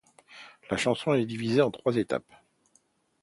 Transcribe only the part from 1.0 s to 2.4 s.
est divisée en trois étapes.